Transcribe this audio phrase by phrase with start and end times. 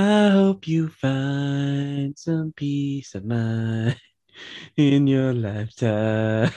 [0.00, 4.00] I hope you find some peace of mind
[4.74, 6.50] in your lifetime.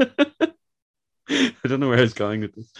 [0.00, 2.72] I don't know where I was going with this.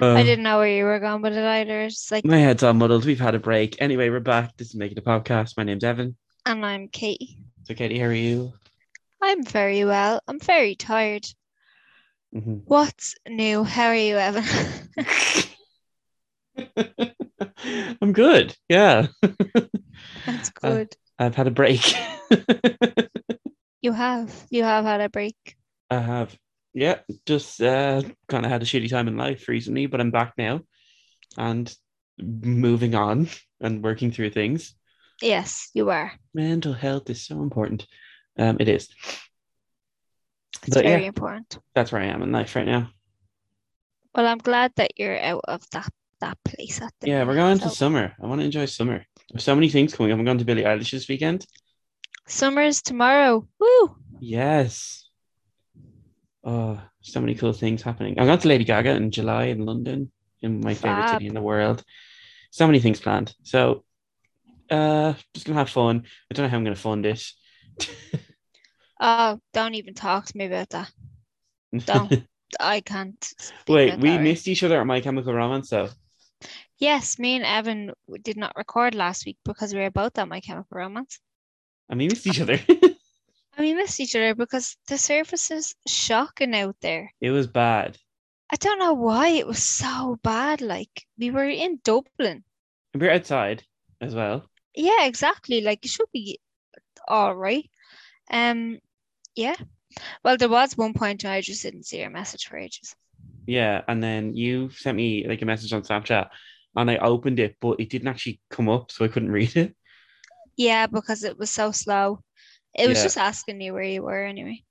[0.00, 1.80] Uh, I didn't know where you were going with it either.
[1.82, 3.06] It's like, My head's all muddled.
[3.06, 3.74] We've had a break.
[3.80, 4.56] Anyway, we're back.
[4.56, 5.56] This is Making a Podcast.
[5.56, 6.16] My name's Evan.
[6.46, 7.36] and I'm Katie.
[7.64, 8.52] So, Katie, how are you?
[9.20, 10.20] I'm very well.
[10.28, 11.26] I'm very tired.
[12.32, 12.62] Mhm.
[12.66, 13.64] What's new?
[13.64, 14.44] How are you, Evan?
[18.02, 18.56] I'm good.
[18.68, 19.08] Yeah.
[20.26, 20.96] That's good.
[21.18, 21.80] I've had a break.
[23.82, 24.46] You have.
[24.50, 25.36] You have had a break.
[25.90, 26.34] I have.
[26.72, 30.32] Yeah, just uh, kind of had a shitty time in life recently, but I'm back
[30.38, 30.62] now
[31.36, 31.72] and
[32.18, 33.28] moving on
[33.60, 34.74] and working through things.
[35.20, 36.12] Yes, you are.
[36.32, 37.86] Mental health is so important.
[38.38, 38.88] Um, it is.
[40.66, 41.58] It's But very yeah, important.
[41.74, 42.88] that's where I am in life right now.
[44.14, 47.58] Well, I'm glad that you're out of that that place at the Yeah, we're going
[47.58, 48.14] to so- summer.
[48.22, 49.04] I want to enjoy summer.
[49.30, 50.18] There's so many things coming up.
[50.18, 51.46] I'm going to Billie Eilish this weekend.
[52.26, 53.46] Summer's tomorrow.
[53.58, 53.96] Woo!
[54.20, 55.08] Yes.
[56.44, 58.18] Oh, so many cool things happening.
[58.18, 61.42] I'm going to Lady Gaga in July in London, in my favorite city in the
[61.42, 61.82] world.
[62.50, 63.34] So many things planned.
[63.42, 63.84] So,
[64.70, 66.04] uh, just gonna have fun.
[66.30, 67.34] I don't know how I'm gonna fund this.
[69.00, 70.90] Oh, don't even talk to me about that.
[71.76, 72.24] Don't.
[72.60, 73.32] I can't.
[73.66, 75.88] Wait, we right missed each other at My Chemical Romance, though.
[76.78, 80.40] Yes, me and Evan did not record last week because we were both on My
[80.40, 81.20] Chemical Romance.
[81.88, 82.58] And we missed each other.
[82.68, 82.96] And
[83.58, 87.12] we missed each other because the service is shocking out there.
[87.20, 87.98] it was bad.
[88.50, 90.60] I don't know why it was so bad.
[90.60, 92.42] Like we were in Dublin.
[92.92, 93.62] And we're outside
[94.00, 94.48] as well.
[94.74, 95.60] Yeah, exactly.
[95.60, 96.40] Like it should be
[97.06, 97.68] all right.
[98.30, 98.78] Um,
[99.36, 99.56] yeah.
[100.24, 102.96] Well, there was one point when I just didn't see your message for ages.
[103.46, 106.28] Yeah, and then you sent me like a message on Snapchat,
[106.76, 109.76] and I opened it, but it didn't actually come up, so I couldn't read it.
[110.56, 112.20] Yeah, because it was so slow.
[112.74, 113.04] It was Yeah.
[113.04, 114.62] just asking you where you were anyway.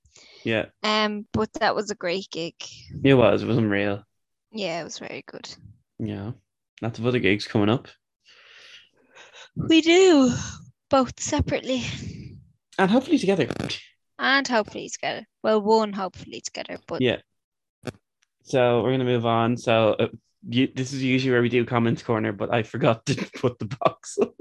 [0.44, 2.54] Yeah, Um, but that was a great gig.
[3.02, 3.42] it was.
[3.42, 4.04] It was unreal.
[4.52, 5.48] Yeah, it was very good.
[5.98, 6.32] Yeah,
[6.82, 7.88] lots of other gigs coming up,
[9.56, 10.32] We do
[10.90, 11.82] both separately
[12.78, 13.48] and hopefully together.
[14.18, 15.26] and hopefully together.
[15.42, 17.20] Well, one hopefully together, but Yeah.
[18.42, 19.56] So we're gonna move on.
[19.56, 20.08] So uh,
[20.48, 23.66] you, this is usually where we do comments corner, but I forgot to put the
[23.66, 24.18] box.
[24.22, 24.34] up.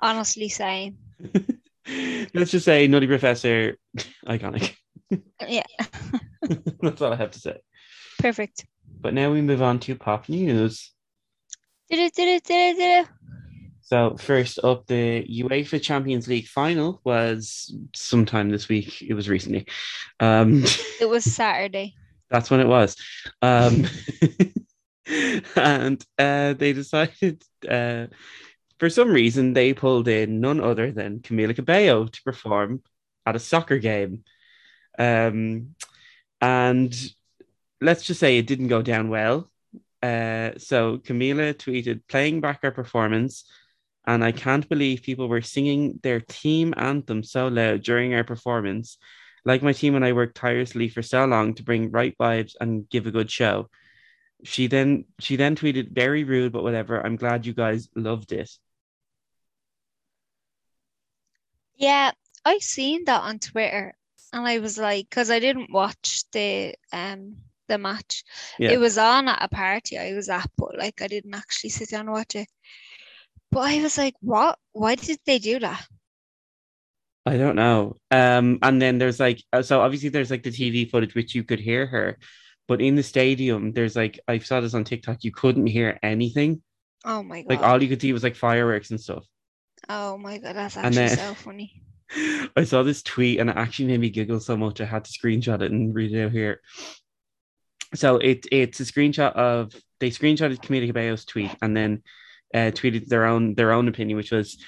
[0.00, 0.96] honestly saying,
[2.34, 3.76] Let's just say Nutty Professor,
[4.26, 4.74] iconic.
[5.46, 5.64] yeah,
[6.80, 7.60] That's all I have to say.
[8.18, 8.66] perfect.
[9.00, 10.92] But now we move on to pop news.
[13.80, 19.02] So first up, the UEFA Champions League final was sometime this week.
[19.02, 19.66] It was recently.
[20.20, 20.64] Um,
[21.00, 21.94] It was Saturday.
[22.30, 22.96] that's when it was.
[23.42, 23.86] Um,
[25.56, 28.06] and uh, they decided, uh,
[28.78, 32.82] for some reason, they pulled in none other than Camila Cabello to perform
[33.26, 34.24] at a soccer game.
[34.98, 35.74] Um,
[36.40, 36.94] and
[37.80, 39.50] let's just say it didn't go down well.
[40.02, 43.44] Uh, so Camila tweeted, playing back our performance.
[44.04, 48.98] And I can't believe people were singing their team anthem so loud during our performance.
[49.44, 52.88] Like my team and I worked tirelessly for so long to bring right vibes and
[52.88, 53.68] give a good show.
[54.44, 57.00] She then she then tweeted, very rude, but whatever.
[57.00, 58.50] I'm glad you guys loved it.
[61.76, 62.12] Yeah,
[62.44, 63.94] I seen that on Twitter,
[64.32, 67.36] and I was like, because I didn't watch the um
[67.68, 68.24] the match.
[68.58, 68.72] Yeah.
[68.72, 71.90] It was on at a party I was at, but like I didn't actually sit
[71.90, 72.48] down and watch it.
[73.50, 74.58] But I was like, what?
[74.72, 75.86] Why did they do that?
[77.24, 77.96] I don't know.
[78.10, 81.44] Um, and then there's like uh, so obviously there's like the TV footage which you
[81.44, 82.18] could hear her,
[82.68, 85.24] but in the stadium there's like I saw this on TikTok.
[85.24, 86.62] You couldn't hear anything.
[87.04, 87.50] Oh my god.
[87.50, 89.24] Like all you could see was like fireworks and stuff.
[89.88, 91.82] Oh my god, that's actually then- so funny.
[92.56, 95.10] I saw this tweet and it actually made me giggle so much I had to
[95.10, 96.60] screenshot it and read it out here.
[97.94, 102.02] So it it's a screenshot of they screenshotted Camila Cabello's tweet and then
[102.54, 104.58] uh, tweeted their own their own opinion, which was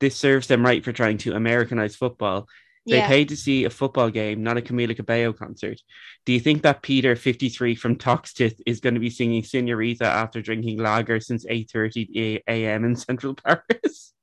[0.00, 2.48] this serves them right for trying to Americanize football.
[2.86, 3.08] They Yeah.
[3.08, 5.80] paid to see a football game, not a Camila Cabello concert.
[6.24, 10.40] Do you think that Peter, 53 from Toxteth, is going to be singing Senorita after
[10.40, 12.84] drinking lager since 8.30 a.m.
[12.84, 14.14] in Central Paris?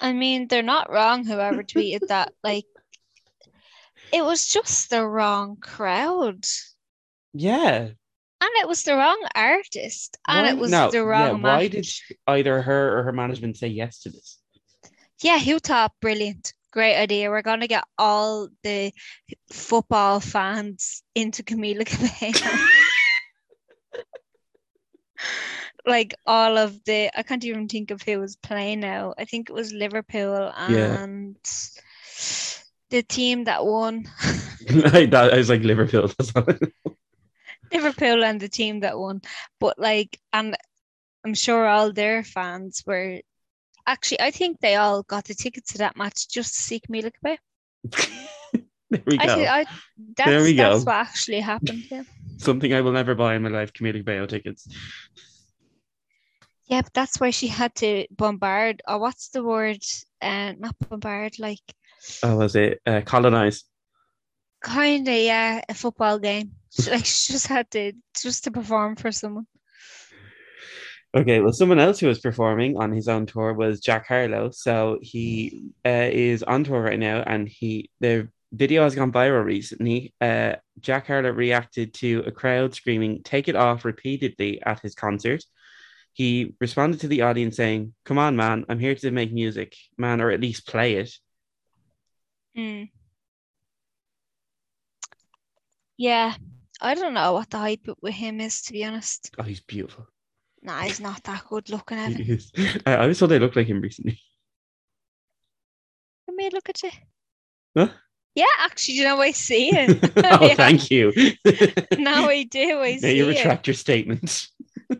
[0.00, 2.32] I mean, they're not wrong, whoever tweeted that.
[2.42, 2.64] Like,
[4.12, 6.44] it was just the wrong crowd.
[7.32, 7.88] Yeah.
[8.40, 10.18] And it was the wrong artist.
[10.28, 11.70] And Why- it was no, the yeah, wrong why match.
[11.72, 11.88] did
[12.26, 14.38] either her or her management say yes to this?
[15.24, 16.52] Yeah, thought brilliant?
[16.70, 17.30] Great idea.
[17.30, 18.92] We're gonna get all the
[19.50, 22.58] football fans into Camila Cabello.
[25.86, 29.14] like all of the I can't even think of who was playing now.
[29.16, 31.02] I think it was Liverpool Yeah.
[31.02, 31.36] and
[32.90, 34.04] the team that won.
[34.92, 36.08] I, that, I was like Liverpool.
[36.18, 36.96] That's all I know.
[37.72, 39.22] Liverpool and the team that won.
[39.58, 40.54] But like and
[41.24, 43.20] I'm sure all their fans were
[43.86, 47.12] actually I think they all got the tickets to that match just to see Camila
[47.12, 47.36] Cabello.
[48.90, 49.34] there we I go.
[49.34, 49.66] think I
[50.16, 50.70] that's There we go.
[50.70, 51.84] that's what actually happened.
[51.90, 52.02] Yeah.
[52.38, 53.72] Something I will never buy in my life.
[53.72, 54.68] Camila Cabello tickets.
[56.66, 59.82] Yeah, but that's why she had to bombard or what's the word?
[60.20, 61.60] Uh not bombard, like
[62.22, 63.64] Oh, was it uh, colonize?
[64.64, 66.52] kinda yeah, a football game.
[66.70, 69.46] She, like she just had to just to perform for someone.
[71.14, 74.50] Okay, well, someone else who was performing on his own tour was Jack Harlow.
[74.50, 79.44] So he uh, is on tour right now, and he the video has gone viral
[79.44, 80.12] recently.
[80.20, 85.44] Uh, Jack Harlow reacted to a crowd screaming "Take it off" repeatedly at his concert.
[86.14, 90.20] He responded to the audience saying, "Come on, man, I'm here to make music, man,
[90.20, 91.14] or at least play it."
[92.58, 92.90] Mm.
[95.96, 96.34] Yeah,
[96.80, 99.30] I don't know what the hype with him is to be honest.
[99.38, 100.08] Oh, he's beautiful.
[100.64, 101.98] Nah, he's not that good looking.
[102.16, 102.50] He is.
[102.86, 104.18] I always thought they looked like him recently.
[106.26, 106.90] Let me look at you.
[107.76, 107.88] Huh?
[108.34, 110.10] Yeah, actually, you know I see it.
[110.24, 110.54] oh, Yeah.
[110.54, 111.12] thank you.
[111.98, 112.80] now I do.
[112.80, 113.36] I now you it.
[113.36, 114.50] retract your statements.
[114.90, 114.96] I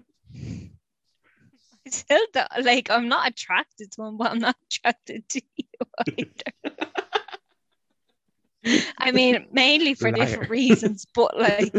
[1.91, 5.65] Still, do- like I'm not attracted to him, but I'm not attracted to you
[6.19, 6.77] either.
[8.99, 10.25] I mean, mainly for Liar.
[10.27, 11.73] different reasons, but like,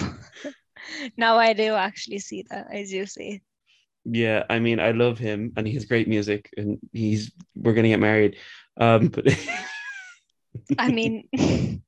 [1.16, 2.68] no, I do actually see that.
[2.72, 3.42] as you see.
[4.04, 7.88] Yeah, I mean, I love him, and he has great music, and he's we're gonna
[7.88, 8.36] get married.
[8.78, 9.26] Um, but
[10.78, 11.28] I mean,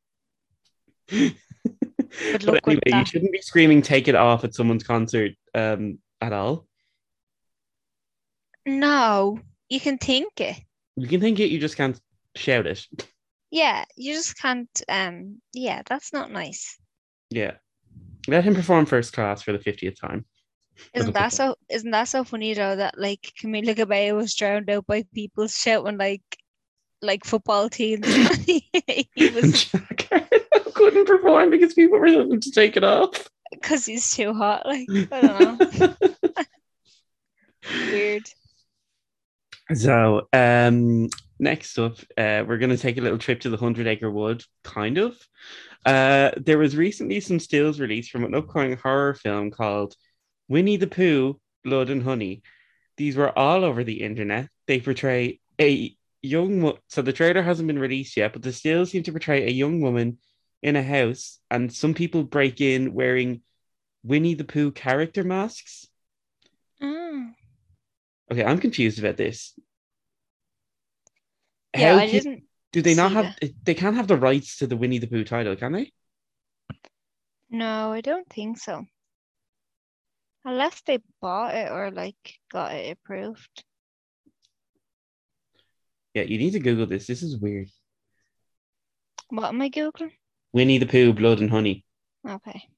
[1.09, 5.99] but luck with anyway, you shouldn't be screaming "Take it off" at someone's concert um
[6.21, 6.67] at all.
[8.67, 10.61] no, you can think it.
[10.97, 11.99] You can think it, you just can't
[12.37, 12.87] shout it.
[13.51, 14.83] Yeah, you just can't.
[14.89, 16.79] Um, yeah, that's not nice.
[17.31, 17.53] Yeah,
[18.29, 20.25] let him perform first class for the fiftieth time.
[20.95, 21.57] Isn't that so?
[21.69, 22.77] Isn't that so funny though?
[22.77, 26.23] That like Camila Cabello was drowned out by people shouting like,
[27.01, 28.07] like football teams.
[28.47, 29.71] he was
[30.75, 33.29] couldn't perform because people were him to take it off.
[33.51, 34.67] because he's too hot.
[34.67, 35.95] Like I don't know,
[37.91, 38.25] weird.
[39.75, 41.09] So, um,
[41.39, 44.45] next up, uh, we're going to take a little trip to the Hundred Acre Wood,
[44.65, 45.17] kind of.
[45.85, 49.95] Uh, there was recently some stills released from an upcoming horror film called
[50.49, 52.43] Winnie the Pooh, Blood and Honey.
[52.97, 54.49] These were all over the internet.
[54.67, 58.91] They portray a young, wo- so the trailer hasn't been released yet, but the stills
[58.91, 60.19] seem to portray a young woman
[60.63, 63.43] in a house, and some people break in wearing
[64.05, 65.89] Winnie the Pooh character masks.
[66.81, 67.33] Mm.
[68.31, 69.59] Okay, I'm confused about this.
[71.77, 72.45] Yeah, How I can- didn't.
[72.73, 73.37] Do they not have?
[73.65, 75.93] They can't have the rights to the Winnie the Pooh title, can they?
[77.51, 78.85] No, I don't think so.
[80.45, 82.17] Unless they bought it or like
[82.51, 83.65] got it approved.
[86.15, 87.07] Yeah, you need to Google this.
[87.07, 87.69] This is weird.
[89.29, 90.13] What am I googling?
[90.53, 91.85] Winnie the Pooh, Blood and Honey.
[92.29, 92.69] Okay.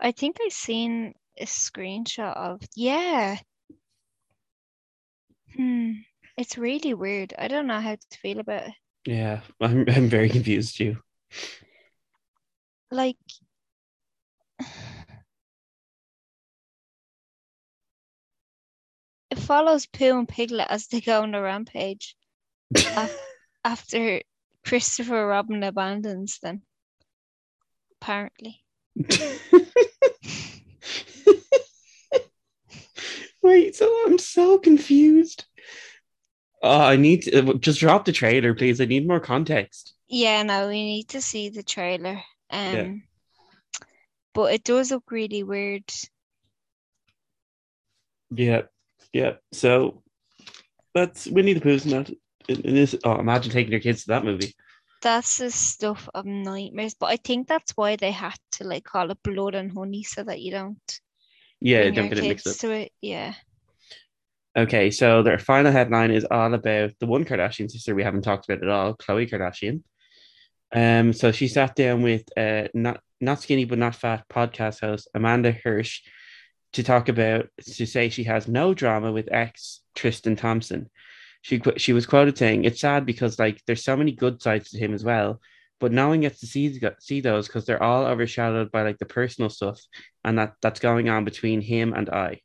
[0.00, 3.38] I think I seen a screenshot of yeah.
[5.58, 5.92] Hmm.
[6.36, 7.34] It's really weird.
[7.36, 8.74] I don't know how to feel about it.
[9.04, 10.96] Yeah, I'm I'm very confused too.
[12.90, 13.16] Like
[19.30, 22.16] it follows Pooh and Piglet as they go on a rampage
[22.76, 23.20] af-
[23.64, 24.22] after
[24.64, 26.62] Christopher Robin abandons them.
[28.00, 28.62] Apparently.
[33.42, 35.44] Wait, so I'm so confused.
[36.62, 38.80] Oh, I need to just drop the trailer, please.
[38.80, 39.94] I need more context.
[40.08, 42.22] Yeah, no, we need to see the trailer.
[42.50, 42.92] Um, Yeah.
[44.34, 45.84] but it does look really weird.
[48.30, 48.62] Yeah,
[49.12, 49.34] yeah.
[49.52, 50.02] So
[50.94, 52.10] that's Winnie the Pooh's not
[52.48, 52.96] in, in this.
[53.04, 54.54] Oh, imagine taking your kids to that movie.
[55.00, 56.94] That's the stuff of nightmares.
[56.94, 60.24] But I think that's why they had to like call it blood and honey so
[60.24, 61.00] that you don't
[61.60, 62.56] Yeah, don't get it mixed up.
[62.56, 62.92] to it.
[63.00, 63.34] Yeah.
[64.56, 68.48] Okay, so their final headline is all about the one Kardashian sister we haven't talked
[68.48, 69.82] about at all, Khloe Kardashian.
[70.74, 75.08] Um, so she sat down with uh not not skinny but not fat podcast host
[75.14, 76.02] Amanda Hirsch
[76.74, 80.90] to talk about to say she has no drama with ex Tristan Thompson.
[81.42, 84.78] she she was quoted saying, "It's sad because like there's so many good sides to
[84.78, 85.40] him as well,
[85.80, 89.06] but no one gets to see see those because they're all overshadowed by like the
[89.06, 89.80] personal stuff
[90.24, 92.40] and that that's going on between him and I."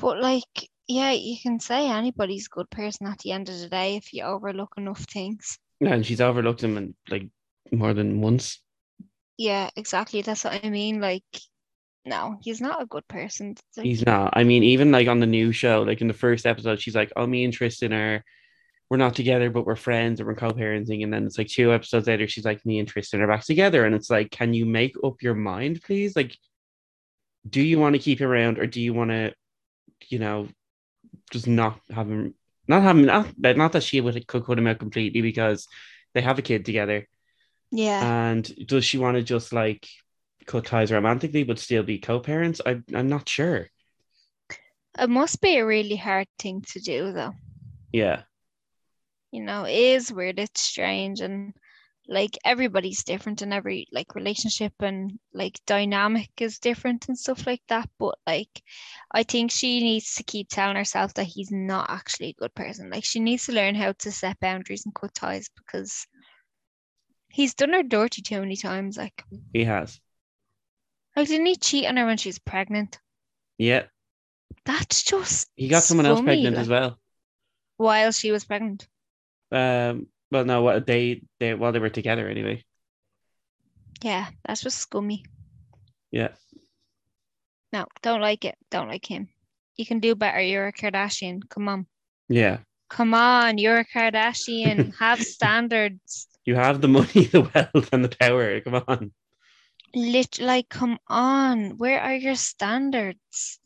[0.00, 3.68] But like, yeah, you can say anybody's a good person at the end of the
[3.68, 5.58] day if you overlook enough things.
[5.78, 7.28] Yeah, and she's overlooked him and like
[7.70, 8.60] more than once.
[9.36, 10.22] Yeah, exactly.
[10.22, 11.00] That's what I mean.
[11.00, 11.24] Like,
[12.04, 13.54] no, he's not a good person.
[13.80, 14.32] He's not.
[14.34, 17.12] I mean, even like on the new show, like in the first episode, she's like,
[17.16, 18.24] "Oh, me and Tristan are,
[18.90, 22.08] we're not together, but we're friends and we're co-parenting." And then it's like two episodes
[22.08, 24.96] later, she's like, "Me and Tristan are back together," and it's like, can you make
[25.04, 26.16] up your mind, please?
[26.16, 26.36] Like,
[27.48, 29.32] do you want to keep him around, or do you want to,
[30.08, 30.48] you know,
[31.30, 32.34] just not have him,
[32.68, 35.66] not have him, not, not that she would could cut him out completely because
[36.12, 37.08] they have a kid together,
[37.70, 38.30] yeah.
[38.30, 39.86] and does she want to just like
[40.46, 42.60] cut ties romantically but still be co-parents?
[42.66, 43.68] I I'm not sure.
[44.98, 47.32] It must be a really hard thing to do, though.
[47.92, 48.22] Yeah.
[49.30, 50.38] You know, it is weird.
[50.38, 51.54] It's strange, and
[52.08, 57.62] like everybody's different, and every like relationship and like dynamic is different and stuff like
[57.68, 57.88] that.
[57.98, 58.62] But like,
[59.12, 62.90] I think she needs to keep telling herself that he's not actually a good person.
[62.90, 66.06] Like, she needs to learn how to set boundaries and cut ties because
[67.28, 68.96] he's done her dirty too many times.
[68.96, 69.22] Like,
[69.52, 70.00] He has.
[71.14, 72.98] like didn't he cheat on her when she was pregnant?
[73.58, 73.84] Yeah.
[74.64, 76.98] That's just He got someone else scummy, pregnant as well.
[77.76, 78.88] while she was pregnant.
[79.52, 82.64] Um well no what they they while they were together anyway.
[84.02, 85.24] Yeah, that's just scummy.
[86.10, 86.30] Yeah.
[87.72, 88.56] No, don't like it.
[88.70, 89.28] Don't like him.
[89.76, 90.40] You can do better.
[90.40, 91.48] You're a Kardashian.
[91.48, 91.86] Come on.
[92.28, 92.58] Yeah.
[92.88, 93.58] Come on.
[93.58, 94.94] You're a Kardashian.
[94.98, 96.26] Have standards.
[96.44, 98.60] You have the money, the wealth, and the power.
[98.60, 99.12] Come on.
[99.94, 101.76] Lit like, come on.
[101.76, 103.60] Where are your standards?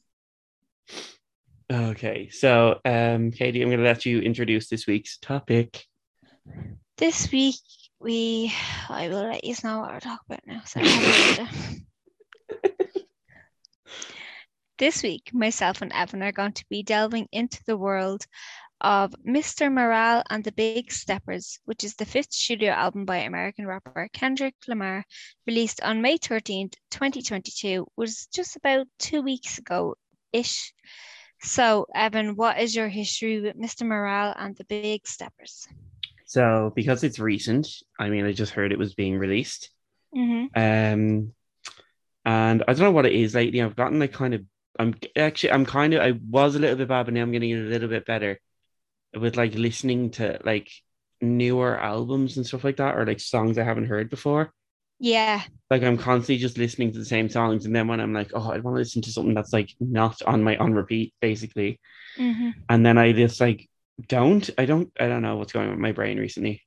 [1.73, 2.29] Okay.
[2.31, 5.85] So um Katie, I'm gonna let you introduce this week's topic.
[6.97, 7.57] This week
[8.01, 8.53] we
[8.89, 10.63] I will let you know what we're talking about now.
[10.65, 11.87] So I have it written.
[14.79, 18.27] this week, myself and Evan are going to be delving into the world
[18.81, 19.73] of Mr.
[19.73, 24.55] Morale and the Big Steppers, which is the fifth studio album by American rapper Kendrick
[24.69, 25.05] Lamar,
[25.47, 29.95] released on May 13th, 2022, was just about two weeks ago
[30.33, 30.75] ish.
[31.45, 33.87] So, Evan, what is your history with Mr.
[33.87, 35.69] Morale and the Big Steppers?
[36.27, 39.71] So because it's recent, I mean I just heard it was being released.
[40.17, 40.47] Mm-hmm.
[40.57, 41.33] Um
[42.25, 43.63] and I don't know what it is lately.
[43.63, 44.43] I've gotten like kind of
[44.79, 47.53] I'm actually I'm kind of I was a little bit bad, but now I'm getting
[47.53, 48.41] a little bit better
[49.15, 50.71] with like listening to like
[51.21, 54.53] newer albums and stuff like that, or like songs I haven't heard before.
[55.05, 58.31] Yeah, Like I'm constantly just listening to the same songs, and then when I'm like,
[58.33, 61.79] oh, I want to listen to something that's like not on my on repeat, basically,
[62.19, 62.51] mm-hmm.
[62.71, 63.69] and then I just like
[64.09, 66.63] don't I don't I don't know what's going on with my brain recently.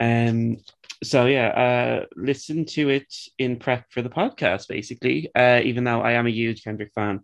[0.00, 0.56] Um
[1.04, 5.30] so yeah, uh listen to it in prep for the podcast basically.
[5.34, 7.20] Uh even though I am a huge Kendrick fan.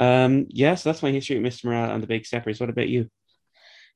[0.00, 1.66] Um yes, that's my history with Mr.
[1.66, 2.58] Morale and the Big Steppers.
[2.60, 3.08] What about you?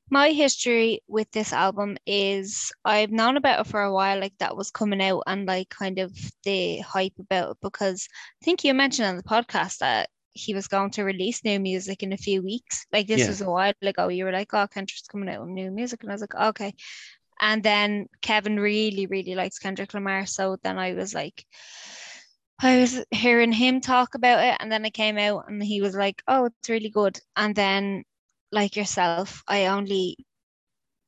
[0.09, 4.55] My history with this album is I've known about it for a while, like that
[4.55, 8.07] was coming out and like kind of the hype about it because
[8.41, 12.03] I think you mentioned on the podcast that he was going to release new music
[12.03, 12.85] in a few weeks.
[12.93, 13.27] Like this Yeah.
[13.27, 14.07] was a while ago.
[14.07, 16.03] You were like, oh, Kendrick's coming out with new music.
[16.03, 16.73] And I was like, okay.
[17.41, 20.25] And then Kevin really, really likes Kendrick Lamar.
[20.25, 21.45] So then I was like,
[22.59, 24.57] I was hearing him talk about it.
[24.59, 27.19] And then it came out and he was like, oh, it's really good.
[27.35, 28.03] And then
[28.51, 30.17] like yourself, I only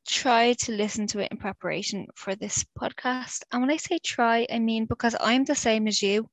[0.08, 3.44] try to listen to it in preparation for this podcast.
[3.52, 6.30] And when I say try, I mean because I'm the same as you.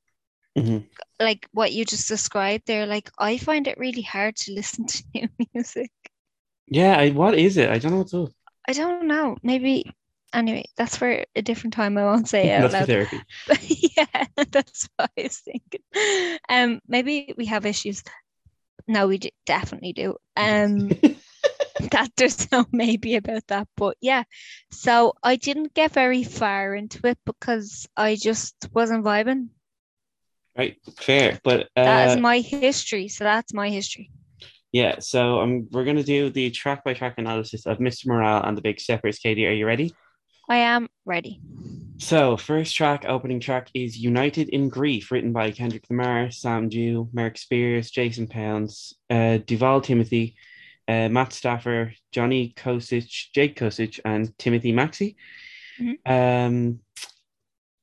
[0.56, 0.86] Mhm.
[1.20, 5.02] Like what you just described there, like I find it really hard to listen to
[5.14, 5.90] new music.
[6.68, 7.70] Yeah, I, what is it?
[7.70, 8.30] I don't know what's up.
[8.68, 9.36] I don't know.
[9.42, 9.92] Maybe
[10.32, 11.96] anyway, that's for a different time.
[11.98, 12.86] I won't say it That's for loud.
[12.86, 13.20] therapy.
[13.96, 16.38] yeah, that's what I was thinking.
[16.48, 18.02] Um, maybe we have issues.
[18.88, 20.16] No, we d- definitely do.
[20.36, 20.88] Um,
[21.90, 24.24] that there's no maybe about that, but yeah.
[24.70, 29.48] So I didn't get very far into it because I just wasn't vibing.
[30.56, 31.38] Right, fair.
[31.44, 33.08] But That uh, is my history.
[33.08, 34.10] So that's my history.
[34.72, 38.06] yeah, so um, we're gonna do the track by track analysis of Mr.
[38.08, 39.18] Morale and the Big Steppers.
[39.18, 39.94] Katie, are you ready?
[40.48, 41.40] I am ready.
[41.98, 47.08] So, first track, opening track is United in Grief, written by Kendrick Lamar, Sam Dew,
[47.12, 50.36] Mark Spears, Jason Pounds, uh, Duval Timothy,
[50.88, 55.16] uh, Matt Staffer, Johnny Kosich, Jake Kosich, and Timothy Maxey.
[56.04, 56.80] Um,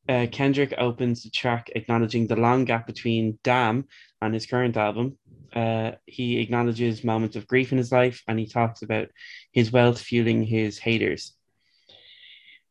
[0.07, 3.87] uh, Kendrick opens the track acknowledging the long gap between Damn
[4.21, 5.17] and his current album.
[5.55, 9.07] Uh, he acknowledges moments of grief in his life and he talks about
[9.51, 11.33] his wealth fueling his haters.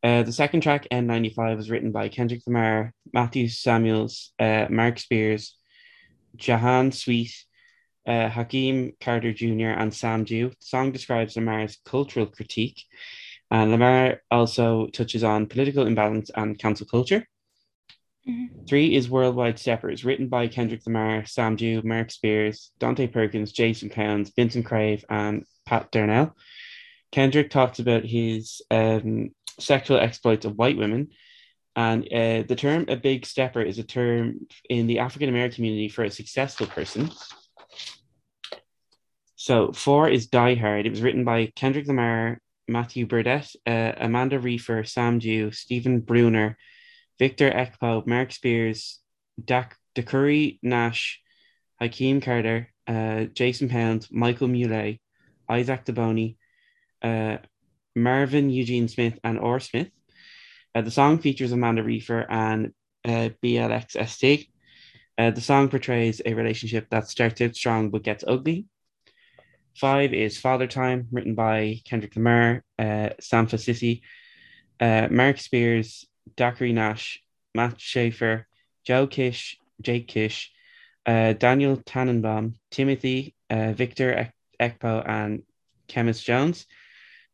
[0.03, 5.55] Uh, the second track, N95, was written by Kendrick Lamar, Matthew Samuels, uh, Mark Spears,
[6.35, 7.33] Jahan Sweet,
[8.05, 10.49] uh, Hakeem Carter Jr., and Sam Dew.
[10.49, 12.83] The song describes Lamar's cultural critique,
[13.49, 17.25] and Lamar also touches on political imbalance and cancel culture.
[18.27, 18.67] Mhm.
[18.67, 23.89] Three is Worldwide Steppers, written by Kendrick Lamar, Sam Dew, Mark Spears, Dante Perkins, Jason
[23.89, 26.35] Pounds, Vincent Crave, and Pat Darnell.
[27.11, 29.29] Kendrick talks about his um,
[29.59, 31.09] sexual exploits of white women.
[31.75, 35.89] And uh, the term a big stepper is a term in the African American community
[35.89, 37.09] for a successful person.
[39.35, 40.85] So four is Die Hard.
[40.85, 46.57] It was written by Kendrick Lamar, Matthew Burdett, uh, Amanda Reifer, Sam Dew, Stephen Bruner,
[47.19, 48.99] Victor Ekpo, Mark Spears,
[49.43, 51.21] Dak Dakuri Nash,
[51.81, 55.01] Hakeem Carter, uh, Jason Pound, Michael Muley,
[55.49, 56.37] Isaac DeBoni,
[57.01, 57.37] uh,
[57.95, 59.89] Marvin Eugene Smith, and Orr Smith.
[60.75, 62.73] Uh, the song features Amanda Reifer and
[63.05, 64.47] uh, BLXST.
[65.17, 68.65] Uh, the song portrays a relationship that starts out strong but gets ugly.
[69.75, 74.01] Five is Father Time, written by Kendrick Lamar, uh, Sampha Sissy,
[74.79, 77.21] uh, Mark Spears, Dacry Nash,
[77.55, 78.47] Matt Schaefer,
[78.83, 80.51] Joe Kish, Jake Kish,
[81.05, 85.43] uh, Daniel Tannenbaum, Timothy, uh, Victor Ek- Ekpo, and
[85.87, 86.65] Chemist Jones.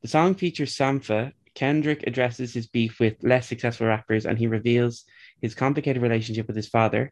[0.02, 1.34] The song features Sampha.
[1.56, 5.04] Kendrick addresses his beef with less successful rappers and he reveals
[5.42, 7.12] his complicated relationship with his father.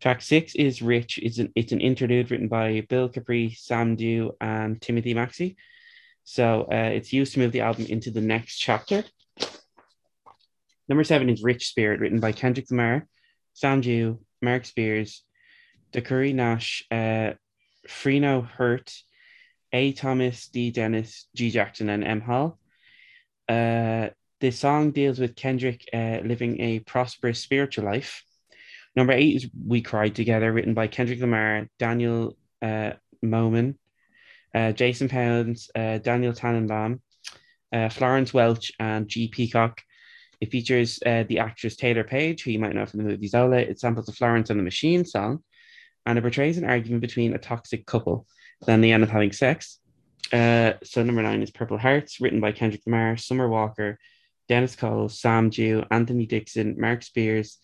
[0.00, 1.20] Track six is Rich.
[1.22, 5.56] It's an, it's an interlude written by Bill Capri, Sam Dew, and Timothy Maxey.
[6.24, 9.04] So uh, it's used to move the album into the next chapter.
[10.88, 13.06] Number seven is Rich Spirit, written by Kendrick Lamar,
[13.52, 15.22] Sam Dew, Mark Spears,
[15.92, 17.32] Dakuri Nash, uh,
[17.88, 18.92] Freno Hurt,
[19.74, 19.92] A.
[19.92, 20.70] Thomas, D.
[20.70, 21.50] Dennis, G.
[21.50, 22.20] Jackson, and M.
[22.20, 22.58] Hall.
[23.48, 24.08] Uh,
[24.40, 28.22] the song deals with Kendrick uh, living a prosperous spiritual life.
[28.94, 32.92] Number eight is We Cried Together, written by Kendrick Lamar, Daniel uh,
[33.24, 33.74] Moman,
[34.54, 37.00] uh, Jason Pounds, uh, Daniel Tannenbaum,
[37.72, 39.26] uh, Florence Welch, and G.
[39.26, 39.82] Peacock.
[40.40, 43.56] It features uh, the actress Taylour Paige, who you might know from the movie Zola.
[43.56, 45.42] It samples the Florence and the Machine song,
[46.06, 48.26] and it portrays an argument between a toxic couple.
[48.66, 49.78] Then they end up having sex.
[50.32, 53.98] Uh, so number nine is Purple Hearts, written by Kendrick Lamar, Summer Walker,
[54.48, 57.58] Dennis Cole, Sam Dew, Anthony Dixon, Mark Spears,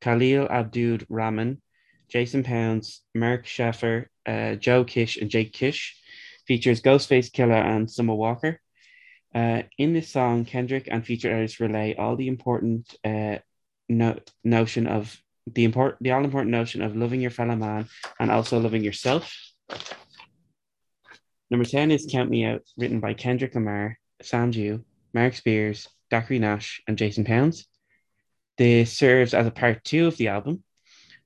[0.00, 1.60] Khalil Abdul Rahman,
[2.08, 6.00] Jason Pounds, Mark Sheffer, uh, Joe Kish, and Jake Kish.
[6.46, 8.60] Features Ghostface Killah and Summer Walker.
[9.34, 13.38] Uh, in this song, Kendrick and featured artists relay all the important uh,
[13.88, 15.20] no- notion of
[15.52, 17.88] the important, the all important notion of loving your fellow man
[18.18, 19.34] and also loving yourself.
[21.48, 26.40] Number 10 is Count Me Out, written by Kendrick Lamar, Sam Dew, Mark Spears, Dacry
[26.40, 27.68] Nash, and Jason Pounds.
[28.58, 30.64] This serves as a part two of the album.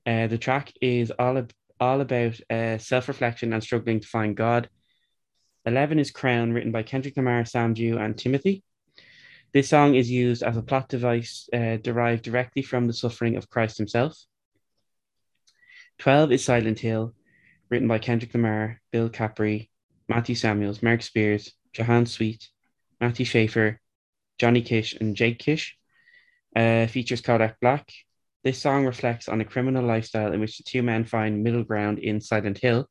[0.05, 4.37] Uh, the track is all, ab- all about uh, self reflection and struggling to find
[4.37, 4.69] God.
[5.65, 8.63] 11 is Crown, written by Kendrick Lamar, Sam and Timothy.
[9.53, 13.49] This song is used as a plot device uh, derived directly from the suffering of
[13.49, 14.15] Christ himself.
[15.97, 17.15] 12 is Silent Hill,
[17.69, 19.70] written by Kendrick Lamar, Bill Capri,
[20.11, 22.49] Matthew Samuels, Mark Spears, Jahan Sweet,
[22.99, 23.79] Matthew Schaefer,
[24.37, 25.77] Johnny Kish, and Jake Kish.
[26.53, 27.89] Uh, features Kodak Black.
[28.43, 31.97] This song reflects on a criminal lifestyle in which the two men find middle ground
[31.99, 32.89] in Silent Hill.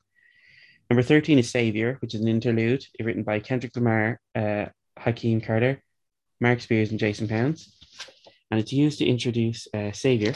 [0.89, 4.67] Number 13 is Savior, which is an interlude written by Kendrick Lamar, uh,
[4.99, 5.83] Hakeem Carter,
[6.41, 7.77] Mark Spears, and Jason Pounds.
[8.51, 10.33] And it's used to introduce uh, Savior.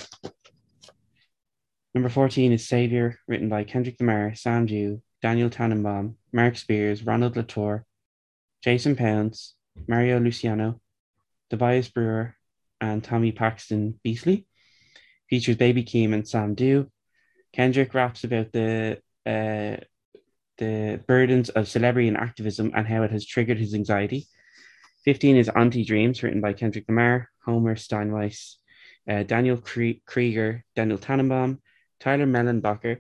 [1.95, 7.35] Number 14 is Savior, written by Kendrick Lamar, Sam Dew, Daniel Tannenbaum, Mark Spears, Ronald
[7.35, 7.87] Latour,
[8.63, 9.55] Jason Pounds,
[9.89, 10.83] Mario Luciano,
[11.49, 12.37] Tobias Brewer,
[12.79, 14.47] and Tommy Paxton Beasley.
[15.31, 16.91] Features Baby Keem and Sam Dew.
[17.55, 19.77] Kendrick raps about the uh,
[20.59, 24.27] the burdens of celebrity and activism and how it has triggered his anxiety.
[25.07, 28.57] 15 is Auntie Diaries, written by Kendrick Lamar, Homer Steinweiss,
[29.09, 31.63] uh, Daniel Krieger, Daniel Tannenbaum,
[31.99, 32.99] Tyler Mellenbacher,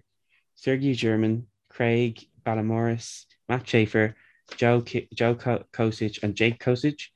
[0.54, 4.14] Sergey German, Craig Ballamoris, Matt Schaefer,
[4.56, 7.08] Joe, Ki- Joe Ko- Kosich, and Jake Kosich.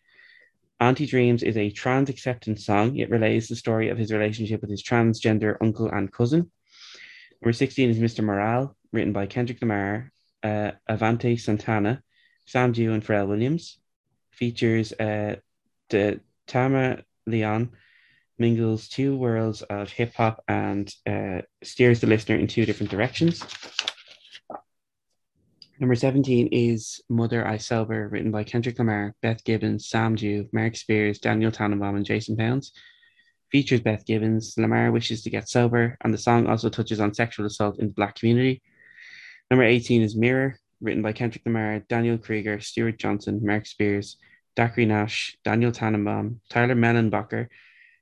[0.80, 2.96] Auntie Diaries is a trans acceptance song.
[2.96, 6.50] It relays the story of his relationship with his transgender uncle and cousin.
[7.40, 8.24] Number 16 is Mr.
[8.24, 12.02] Morale, written by Kendrick Lamar, uh, Avante Santana,
[12.46, 13.78] Sam Dew, and Pharrell Williams.
[14.30, 15.36] Features uh,
[15.88, 17.70] the Tama Leon,
[18.38, 23.42] mingles two worlds of hip hop and uh, steers the listener in two different directions.
[25.80, 30.74] Number 17 is Mother I Sober, written by Kendrick Lamar, Beth Gibbons, Sam Dew, Mark
[30.74, 32.72] Spears, Daniel Tannenbaum, and Jason Pounds.
[33.52, 34.54] Features Beth Gibbons.
[34.58, 37.92] Lamar wishes to get sober, and the song also touches on sexual assault in the
[37.92, 38.60] Black community.
[39.52, 44.16] Number 18 is Mirror, written by Kendrick Lamar, Daniel Krieger, Stuart Johnson, Mark Spears,
[44.56, 47.46] Dacre Nash, Daniel Tannenbaum, Tyler Mellenbacher,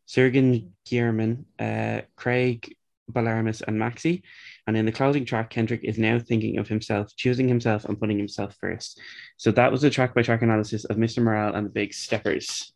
[0.08, 2.74] Sergen Gierman, uh, Craig
[3.12, 4.22] Balarmus, and Maxi.
[4.66, 8.18] And in the closing track, Kendrick is now thinking of himself, choosing himself, and putting
[8.18, 9.00] himself first.
[9.36, 11.22] So that was a track by track analysis of Mr.
[11.22, 12.72] Morale and the Big Steppers.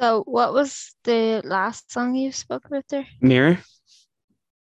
[0.00, 3.06] So, what was the last song you spoke about there?
[3.20, 3.58] Mirror.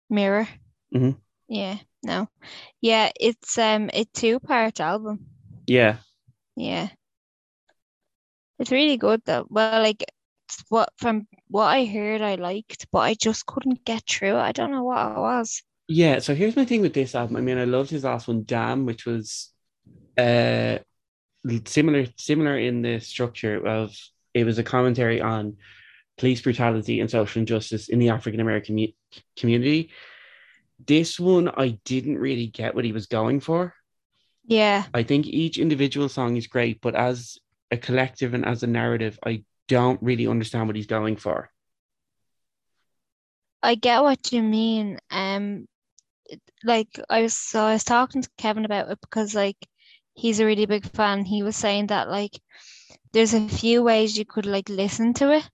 [0.10, 0.48] Mirror.
[0.94, 1.18] Mhm.
[1.48, 1.78] Yeah.
[2.02, 2.28] No.
[2.82, 3.12] Yeah.
[3.20, 5.28] It's um a two part album.
[5.68, 5.98] Yeah.
[6.56, 6.90] Yeah.
[8.58, 9.46] It's really good though.
[9.50, 10.04] Well, like
[10.70, 14.36] what from what I heard, I liked, but I just couldn't get through.
[14.36, 14.42] it.
[14.42, 15.64] I don't know what it was.
[15.88, 17.38] Yeah, so here's my thing with this album.
[17.38, 19.52] I mean, I loved his last one, Damn, which was
[20.18, 20.80] uh
[21.66, 23.96] similar similar in the structure of
[24.34, 25.56] it was a commentary on
[26.18, 28.88] police brutality and social injustice in the African American mu-
[29.38, 29.92] community.
[30.86, 33.74] This one I didn't really get what he was going for.
[34.46, 34.86] Yeah.
[34.94, 37.38] I think each individual song is great, but as
[37.72, 41.52] a collective and as a narrative, I don't really understand what he's going for.
[43.62, 45.00] I get what you mean.
[45.12, 45.68] Um,
[46.64, 49.58] like I was so I was talking to Kevin about it because like
[50.14, 51.26] he's a really big fan.
[51.26, 52.40] He was saying that like
[53.14, 55.50] there's a few ways you could like listen to it.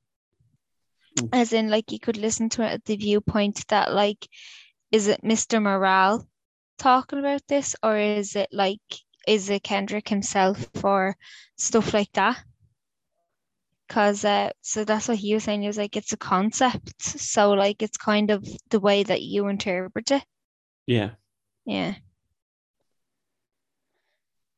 [1.19, 1.29] Mm.
[1.33, 4.27] As in like you could listen to it at the viewpoint that like
[4.91, 5.61] is it Mr.
[5.61, 6.27] Morale
[6.77, 8.81] talking about this or is it like
[9.27, 11.15] is it Kendrick himself or
[11.55, 12.43] stuff like that?
[13.93, 15.61] Cause uh, so that's what he was saying.
[15.61, 17.01] He was like, it's a concept.
[17.03, 20.23] So like it's kind of the way that you interpret it.
[20.87, 21.11] Yeah.
[21.65, 21.95] Yeah.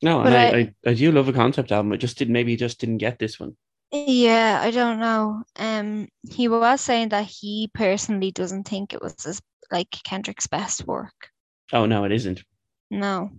[0.02, 1.91] No, But and I, I- I, I do love a concept album.
[1.91, 3.58] I just did maybe just didn't get this one.
[3.91, 5.43] Yeah, I don't know.
[5.58, 10.86] Um, he was saying that he personally doesn't think it was his, like Kendrick's best
[10.86, 11.30] work.
[11.71, 12.43] Oh no, it isn't.
[12.91, 13.32] No.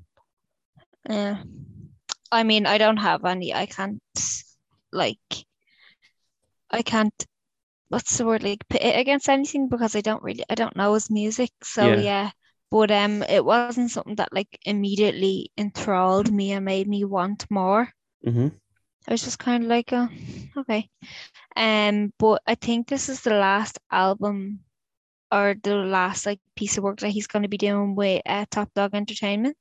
[1.09, 1.43] Yeah.
[2.33, 3.55] I mean, I don't have any.
[3.55, 4.01] I can't
[4.93, 5.19] like
[6.71, 7.27] I can't
[7.89, 10.95] what's the word like put it against anything because I don't really I don't know
[10.95, 11.53] his music.
[11.65, 11.95] So Yeah.
[11.95, 12.33] yeah.
[12.71, 17.93] But um it wasn't something that like immediately enthralled me and made me want more.
[18.25, 18.49] hmm
[19.09, 20.09] I was just kind of like, oh,
[20.59, 20.89] okay.
[21.57, 24.65] Um, but I think this is the last album
[25.33, 28.47] or the last like piece of work that he's going to be doing with uh,
[28.51, 29.59] Top Dawg Entertainment.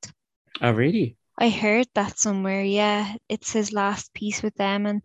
[0.62, 1.18] Oh really?
[1.38, 2.62] I heard that somewhere.
[2.62, 5.02] Yeah, it's his last piece with them and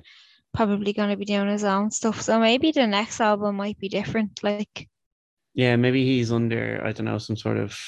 [0.54, 2.22] probably going to be doing his own stuff.
[2.22, 4.40] So maybe the next album might be different.
[4.42, 4.88] Like,
[5.54, 7.78] Yeah, maybe he's under, I don't know, some sort of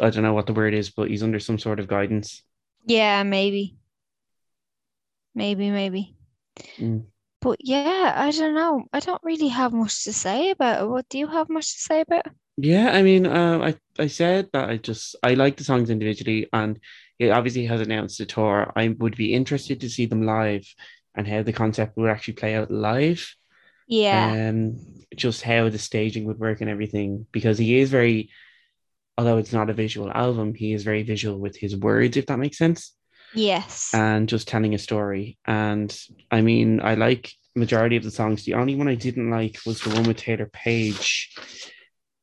[0.00, 2.42] I don't know what the word is, but he's under some sort of guidance.
[2.86, 3.76] yeah, maybe.
[5.34, 6.16] Maybe, maybe.
[6.78, 7.06] Mm.
[7.42, 8.86] But yeah, I don't know.
[8.90, 10.86] I don't really have much to say about it.
[10.88, 12.32] What do you have much to say about it?
[12.56, 13.58] Yeah, I mean, uh,
[13.98, 16.78] I I said that I just I like the songs individually, and
[17.18, 18.72] he obviously has announced a tour.
[18.74, 20.66] I would be interested to see them live
[21.14, 23.34] and how the concept would actually play out live.
[23.86, 24.48] Yeah.
[24.50, 24.78] Um,
[25.14, 28.30] just how the staging would work and everything, because he is very,
[29.18, 32.38] although it's not a visual album, he is very visual with his words, if that
[32.38, 32.94] makes sense,
[33.34, 33.90] Yes.
[33.92, 35.36] and just telling a story.
[35.44, 35.94] And
[36.30, 38.44] I mean, I like majority of the songs.
[38.44, 41.34] The only one I didn't like was the one with Taylour Paige,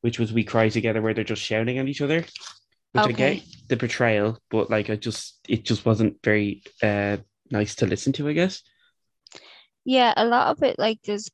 [0.01, 2.25] which was "We Cry Together," where they're just shouting at each other.
[2.91, 3.13] Which I Okay.
[3.13, 7.17] get the betrayal, but like I just it just wasn't very uh
[7.51, 8.61] nice to listen to, I guess.
[9.85, 11.29] Yeah, a lot of it, like there's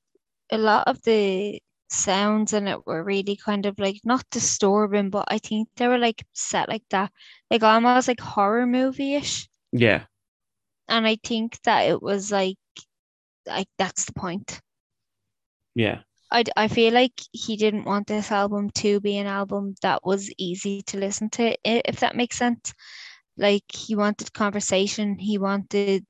[0.51, 5.25] a lot of the sounds in it were really kind of like not disturbing, but
[5.29, 7.11] I think they were like set like that,
[7.51, 9.49] like almost like horror movie-ish.
[9.71, 10.05] Yeah.
[10.87, 12.57] And I think that it was like,
[13.47, 14.61] like that's the point.
[15.75, 16.01] Yeah.
[16.31, 20.31] I, I feel like he didn't want this album to be an album that was
[20.37, 22.73] easy to listen to, if that makes sense.
[23.37, 26.03] Like he wanted conversation, he wanted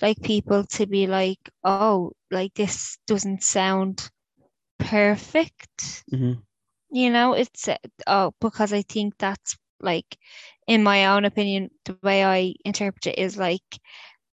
[0.00, 4.10] like people to be like, oh, like this doesn't sound
[4.78, 6.04] perfect.
[6.10, 6.44] hmm
[6.90, 10.18] You know, it's uh, oh, because I think that's like,
[10.66, 13.64] in my own opinion, the way I interpret it is like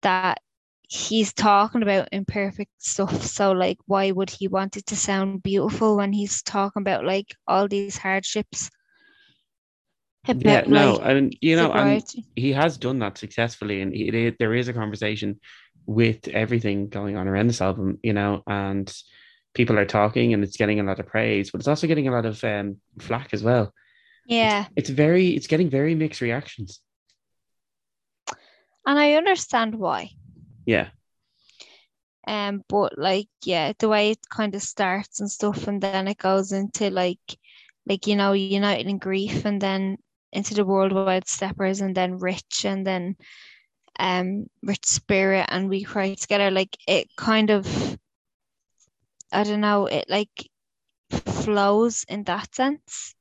[0.02, 0.40] that
[0.88, 3.26] he's talking about imperfect stuff.
[3.26, 7.36] So, like, why would he want it to sound beautiful when he's talking about like
[7.48, 8.70] all these hardships?
[10.28, 12.04] About, Yeah, no, like, I mean, you know, and
[12.36, 15.40] he has done that successfully, and it, it, there is a conversation
[15.86, 18.94] with everything going on around this album, you know, and
[19.54, 22.12] people are talking, and it's getting a lot of praise, but it's also getting a
[22.12, 23.74] lot of um, flack as well.
[24.26, 24.66] Yeah.
[24.76, 26.82] It's very, it's getting very mixed reactions.
[28.86, 30.12] And I understand why.
[30.68, 30.92] Yeah,
[32.28, 36.18] Um, but like, yeah, the way it kind of starts and stuff, and then it
[36.18, 37.20] goes into like,
[37.88, 39.98] like you know, United in Grief, and then
[40.34, 43.16] into the Worldwide Steppers, and then Rich, and then
[44.00, 46.52] um, Rich Spirit, and We Cry Together.
[46.52, 47.98] Like it kind of,
[49.32, 50.50] I don't know, it like
[51.12, 53.16] flows in that sense.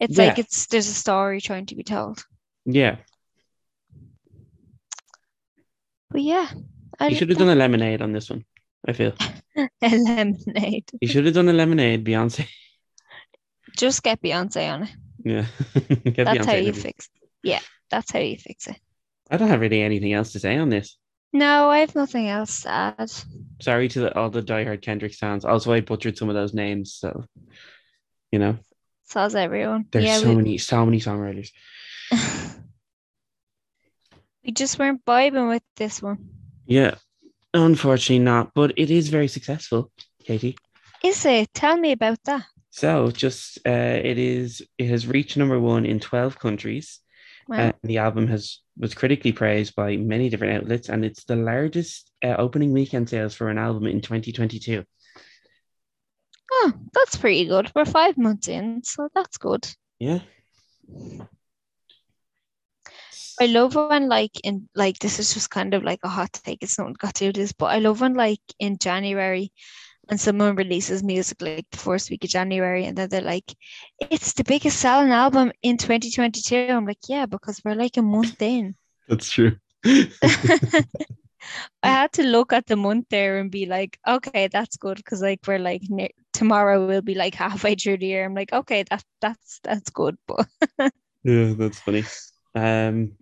[0.00, 2.24] It's like it's there's a story trying to be told.
[2.64, 2.96] yeah.
[6.12, 6.48] But yeah,
[7.00, 8.44] I You should have done a lemonade on this one.
[8.86, 9.14] I feel
[9.56, 10.90] a lemonade.
[11.00, 12.46] you should have done a lemonade, Beyonce.
[13.76, 14.90] Just get Beyonce on it.
[15.24, 15.46] Yeah,
[16.04, 16.76] Get That's Beyonce how you it.
[16.76, 17.08] fix.
[17.42, 18.76] Yeah, that's how you fix it.
[19.30, 20.96] I don't have really anything else to say on this.
[21.32, 23.10] No, I have nothing else to add.
[23.60, 25.44] Sorry to the, all the diehard Kendrick fans.
[25.46, 27.24] Also, I butchered some of those names, so
[28.30, 28.58] you know,
[29.04, 29.86] So's everyone.
[29.92, 31.50] there's yeah, so we, many, so many songwriters.
[34.44, 36.28] we just weren't vibing with this one.
[36.66, 36.94] Yeah,
[37.54, 39.90] unfortunately not, but it is very successful,
[40.24, 40.56] Katie.
[41.04, 41.52] Is it?
[41.54, 42.44] Tell me about that.
[42.70, 43.70] So just uh,
[44.02, 46.98] it is it has reached number one in twelve countries.
[47.48, 47.56] Wow.
[47.56, 52.10] and the album has was critically praised by many different outlets, and it's the largest
[52.24, 54.84] uh, opening weekend sales for an album in 2022.
[56.52, 57.70] oh, that's pretty good.
[57.74, 59.66] We're five months in, so that's good.
[59.98, 60.20] Yeah,
[63.42, 66.62] I love when like in like this is just kind of like a hot take.
[66.62, 69.50] It's not got to do this, but I love when like in January
[70.08, 73.52] and someone releases music like the first week of January and then they're like,
[73.98, 76.68] it's the biggest selling album in 2022.
[76.70, 78.76] I'm like, yeah, because we're like a month in.
[79.08, 79.56] that's true.
[79.84, 80.84] I
[81.82, 85.40] had to look at the month there and be like, okay, that's good because like
[85.48, 88.24] we're like ne- tomorrow we'll be like halfway through the year.
[88.24, 90.46] I'm like, okay, that that's that's good, but
[91.24, 92.04] yeah, that's funny.
[92.54, 93.16] Um,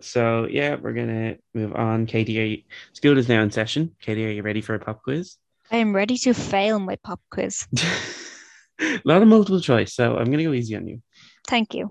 [0.00, 2.06] so yeah, we're gonna move on.
[2.06, 3.94] Katie, are you, school is now in session.
[4.00, 5.36] Katie, are you ready for a pop quiz?
[5.70, 7.66] I am ready to fail my pop quiz.
[8.80, 11.02] a lot of multiple choice, so I'm gonna go easy on you.
[11.46, 11.90] Thank you.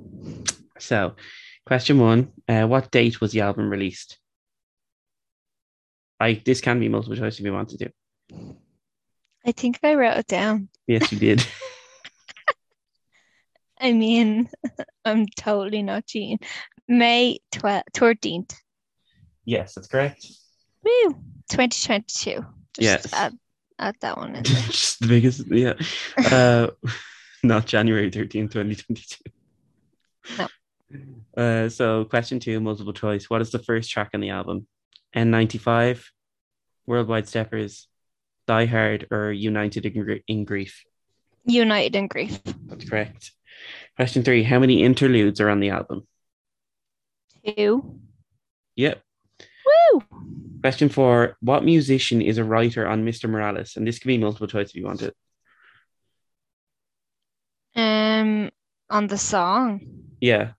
[0.80, 1.16] So,
[1.66, 4.18] question one: uh, What date was the album released?
[6.20, 7.90] I this can be multiple choice if you want to do.
[9.46, 10.70] I think I wrote it down.
[10.88, 11.46] Yes, you did.
[13.80, 14.50] I mean,
[15.04, 16.40] I'm totally not cheating.
[16.88, 18.54] May 12th, 13th.
[19.46, 20.26] yes, that's correct.
[20.84, 21.14] Woo!
[21.50, 22.32] 2022.
[22.32, 22.46] Just
[22.80, 23.14] Yes.
[23.14, 23.34] add,
[23.80, 24.54] add that one in there.
[24.64, 25.74] Just the biggest, yeah.
[26.18, 26.68] Uh,
[27.44, 29.24] not January 13th, 2022.
[30.38, 30.48] No.
[31.36, 33.30] Uh, so, question two, multiple choice.
[33.30, 34.68] What is the first track on the album?
[35.16, 36.04] N95,
[36.86, 37.88] Worldwide Steppers,
[38.48, 40.84] Die Hard, or United in, Gr- in Grief?
[41.46, 42.40] United in Grief.
[42.44, 43.32] That's correct.
[43.96, 46.06] Question three, how many interludes are on the album?
[47.46, 48.00] Two.
[48.76, 49.02] Yep.
[49.66, 50.04] Woo!
[50.62, 53.30] Question four, what musician is a writer on Mr.
[53.30, 53.76] Morales?
[53.76, 55.16] And this can be multiple choice if you want it.
[57.76, 58.50] Um,
[58.90, 59.82] on the song.
[60.20, 60.54] Yeah.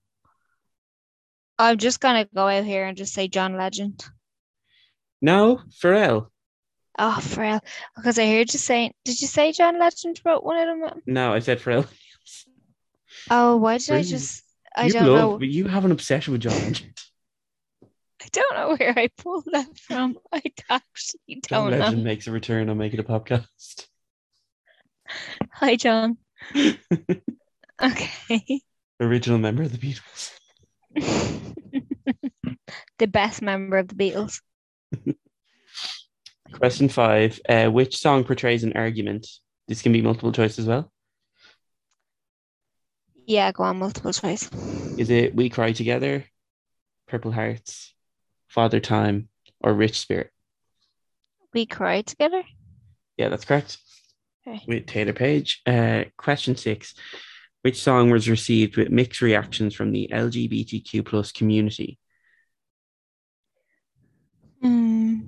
[1.58, 4.04] I'm just gonna go out here and just say John Legend.
[5.20, 6.28] No, Pharrell.
[6.98, 7.60] Oh, Pharrell.
[7.96, 11.02] Because I heard you saying, did you say John Legend wrote one of them?
[11.06, 11.86] No, I said Pharrell.
[13.30, 14.44] Oh, why did I just?
[14.76, 15.46] I you don't love, know.
[15.46, 16.92] You have an obsession with John Legend.
[18.22, 20.18] I don't know where I pulled that from.
[20.32, 22.04] I actually don't John Legend know.
[22.04, 23.86] makes a return on Making a Podcast.
[25.52, 26.18] Hi, John.
[27.82, 28.62] Okay.
[29.00, 30.32] Original member of the Beatles.
[32.98, 34.40] the best member of the Beatles.
[36.52, 37.38] Question five.
[37.48, 39.26] Uh, which song portrays an argument?
[39.68, 40.90] This can be multiple choice as well.
[43.26, 44.48] Yeah, go on, multiple choice.
[44.96, 46.24] Is it We Cry Together,
[47.08, 47.92] Purple Hearts,
[48.46, 49.28] Father Time,
[49.60, 50.30] or Rich Spirit?
[51.52, 52.44] We Cry together.
[53.16, 53.78] Yeah, that's correct.
[54.46, 54.62] Okay.
[54.68, 55.60] With Taylour Paige.
[55.66, 56.94] Uh, question six.
[57.62, 61.98] Which song was received with mixed reactions from the LGBTQ plus community?
[64.62, 65.22] Hmm.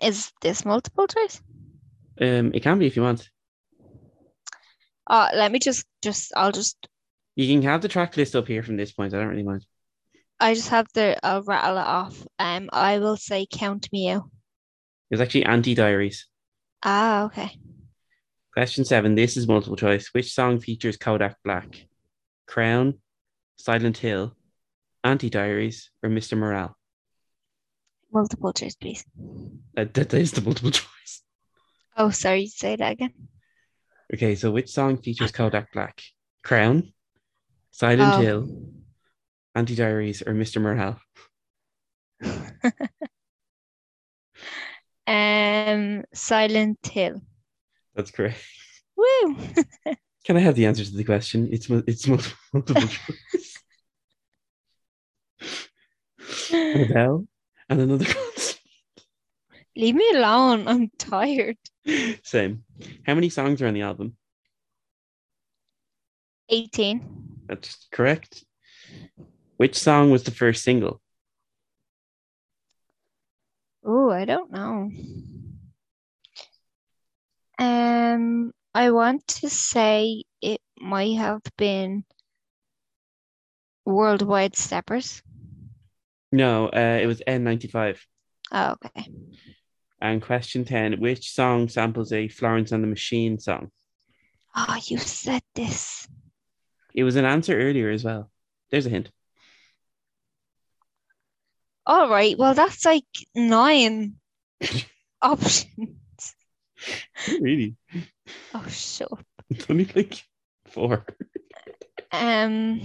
[0.00, 1.42] Is this multiple choice?
[2.18, 3.28] Um, it can be if you want.
[5.06, 6.88] Uh, let me just, just, I'll just,
[7.36, 9.14] You can have the track list up here from this point.
[9.14, 9.64] I don't really mind.
[10.38, 12.26] I just have the, I'll rattle it off.
[12.38, 14.28] Um, I will say Count Me Out.
[15.10, 16.26] It's actually Auntie Diaries.
[16.82, 17.58] Ah, okay.
[18.52, 19.14] Question seven.
[19.14, 20.08] This is multiple choice.
[20.12, 21.86] Which song features Kodak Black?
[22.46, 22.94] Crown,
[23.56, 24.34] Silent Hill,
[25.04, 26.36] Auntie Diaries, or Mr.
[26.36, 26.76] Morale?
[28.12, 29.04] Multiple choice, please.
[29.74, 31.22] That, that is the multiple choice.
[31.96, 33.12] Oh, sorry, say that again.
[34.14, 36.00] Okay, so which song features Kodak Black?
[36.44, 36.92] Crown,
[37.72, 38.20] Silent Oh.
[38.20, 38.48] Hill,
[39.54, 40.60] Auntie Diaries, or Mr.
[40.60, 41.00] Morale?
[45.08, 47.20] Um, Silent Hill.
[47.94, 48.42] That's correct.
[48.96, 49.36] Woo!
[50.24, 51.48] Can I have the answer to the question?
[51.52, 53.58] It's it's multiple, multiple choice.
[56.52, 57.26] And a bell
[57.68, 58.60] and another consonant.
[59.76, 60.66] Leave me alone.
[60.66, 61.58] I'm tired.
[62.22, 62.64] Same.
[63.06, 64.16] How many songs are on the album?
[66.48, 67.44] 18.
[67.46, 68.44] That's correct.
[69.56, 71.00] Which song was the first single?
[73.84, 74.90] Oh, I don't know.
[77.58, 82.04] Um, I want to say it might have been
[83.84, 85.22] Worldwide Steppers.
[86.32, 87.98] No, uh, it was N95.
[88.52, 89.08] Oh, okay.
[90.00, 93.70] And question 10 Which song samples a Florence and the Machine song?
[94.54, 96.08] Oh, you said this.
[96.94, 98.30] It was an answer earlier as well.
[98.70, 99.10] There's a hint.
[101.86, 102.36] All right.
[102.36, 103.04] Well, that's like
[103.34, 104.16] nine
[105.22, 106.34] options.
[107.40, 107.76] really?
[108.54, 109.24] Oh, shut up.
[109.50, 110.14] It's only like
[110.66, 111.06] four.
[112.10, 112.80] Um,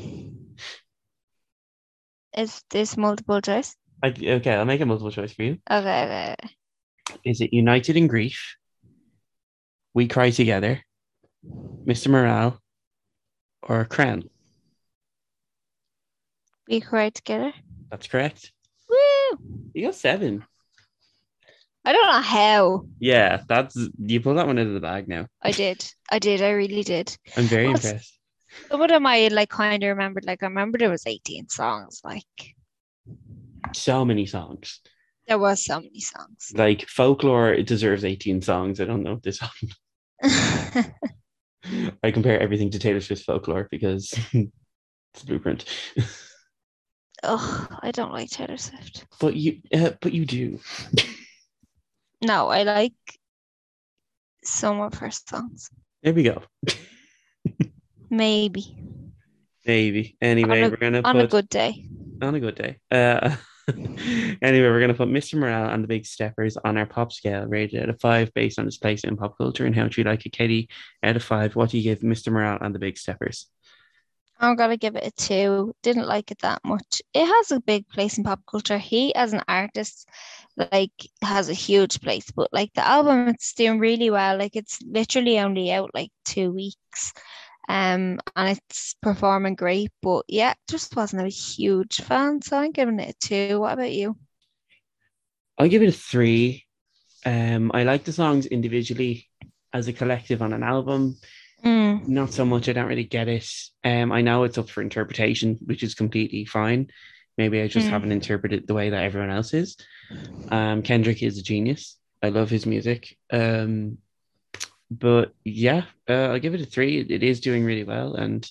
[2.37, 3.75] is this multiple choice?
[4.03, 5.57] I, okay, I'll make a multiple choice for you.
[5.69, 6.55] Okay, okay, okay.
[7.23, 8.55] Is it United in Grief?
[9.93, 10.81] We Cry Together?
[11.85, 12.07] Mr.
[12.07, 12.59] Morale?
[13.63, 14.23] Or Crown?
[16.67, 17.51] We cry together.
[17.89, 18.51] That's correct.
[18.89, 19.37] Woo!
[19.73, 20.45] You got seven.
[21.83, 25.27] I don't know how Yeah, that's you pulled that one out of the bag now.
[25.41, 25.83] I did.
[26.11, 26.41] I did.
[26.41, 27.15] I really did.
[27.35, 28.17] I'm very What's- impressed.
[28.69, 30.25] Of them I like kind of remembered.
[30.25, 32.01] Like I remember there was 18 songs.
[32.03, 32.55] Like
[33.73, 34.81] So many songs.
[35.31, 36.51] There was so many songs.
[36.53, 38.81] Like folklore, it deserves 18 songs.
[38.81, 39.39] I don't know if this
[42.03, 45.63] I compare everything to Taylor Swift's folklore because it's a blueprint.
[47.23, 49.05] oh, I don't like Taylor Swift.
[49.21, 50.59] But you, uh, but you do.
[52.21, 52.93] No, I like
[54.43, 55.69] some of her songs.
[56.03, 56.41] There we go.
[58.09, 58.75] Maybe
[59.65, 60.17] Maybe.
[60.19, 61.85] Anyway, On a- we're gonna on put a good day.
[62.21, 62.79] on a good day.
[62.91, 63.37] Uh,
[64.41, 65.35] anyway, we're gonna put Mr.
[65.35, 68.67] Morale and the Big Steppers on our pop scale, rated out of five, based on
[68.67, 70.31] its place in pop culture and how much you like it.
[70.31, 70.69] Katie,
[71.03, 72.31] out of five, what do you give Mr.
[72.31, 73.47] Morale and the Big Steppers?
[74.41, 75.75] I'm gonna give it a two.
[75.83, 77.01] Didn't like it that much.
[77.13, 78.79] It has a big place in pop culture.
[78.79, 80.09] He, as an artist,
[80.57, 82.31] like has a huge place.
[82.31, 84.37] But like the album, it's doing really well.
[84.39, 87.13] Like it's literally only out like two weeks,
[87.69, 89.91] um, and it's performing great.
[90.01, 93.59] But yeah, just wasn't a huge fan, so I'm giving it a two.
[93.59, 94.17] What about you?
[95.57, 96.65] I'll give it a three.
[97.25, 99.27] Um, I like the songs individually
[99.73, 101.17] as a collective on an album.
[101.63, 102.69] Mm, Not so much.
[102.69, 103.47] I don't really get it.
[103.83, 106.91] Um, I know it's up for interpretation, which is completely fine.
[107.37, 107.91] Maybe I just Mm.
[107.91, 109.77] haven't interpreted the way that everyone else is.
[110.49, 111.97] Um, Kendrick is a genius.
[112.23, 113.17] I love his music.
[113.31, 113.99] Um,
[114.91, 116.99] but yeah, uh, I'll give it a three.
[116.99, 118.47] It, it is doing really well, and